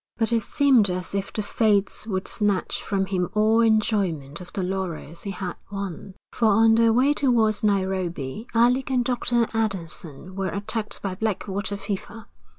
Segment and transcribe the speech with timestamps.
[0.17, 4.63] But it seemed as if the fates would snatch from him all enjoyment of the
[4.63, 9.47] laurels he had won, for on their way towards Nairobi, Alec and Dr.
[9.53, 12.25] Adamson were attacked by blackwater fever.